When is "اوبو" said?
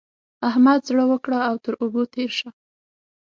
1.83-2.01